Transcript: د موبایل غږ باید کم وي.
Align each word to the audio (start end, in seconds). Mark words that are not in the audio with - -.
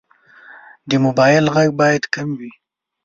د 0.89 0.91
موبایل 1.05 1.45
غږ 1.55 1.69
باید 1.81 2.03
کم 2.13 2.29
وي. 2.39 2.51